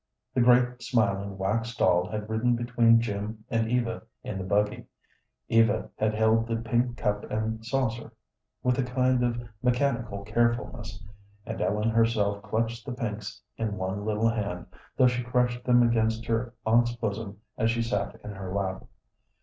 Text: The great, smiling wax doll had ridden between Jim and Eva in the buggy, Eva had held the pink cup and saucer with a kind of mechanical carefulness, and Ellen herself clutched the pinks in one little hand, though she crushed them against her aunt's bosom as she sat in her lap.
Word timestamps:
The 0.33 0.41
great, 0.41 0.81
smiling 0.81 1.37
wax 1.37 1.75
doll 1.75 2.09
had 2.09 2.27
ridden 2.27 2.55
between 2.55 2.99
Jim 3.01 3.45
and 3.51 3.69
Eva 3.69 4.01
in 4.23 4.39
the 4.39 4.43
buggy, 4.43 4.87
Eva 5.47 5.91
had 5.95 6.15
held 6.15 6.47
the 6.47 6.55
pink 6.55 6.97
cup 6.97 7.23
and 7.29 7.63
saucer 7.63 8.11
with 8.63 8.79
a 8.79 8.83
kind 8.83 9.23
of 9.23 9.47
mechanical 9.61 10.23
carefulness, 10.25 11.03
and 11.45 11.61
Ellen 11.61 11.91
herself 11.91 12.41
clutched 12.41 12.83
the 12.83 12.93
pinks 12.93 13.43
in 13.57 13.77
one 13.77 14.03
little 14.03 14.29
hand, 14.29 14.65
though 14.97 15.05
she 15.05 15.21
crushed 15.21 15.63
them 15.65 15.83
against 15.83 16.25
her 16.25 16.55
aunt's 16.65 16.95
bosom 16.95 17.39
as 17.55 17.69
she 17.69 17.83
sat 17.83 18.19
in 18.23 18.31
her 18.31 18.51
lap. 18.51 18.83